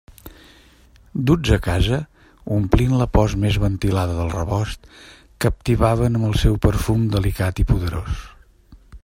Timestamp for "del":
4.21-4.33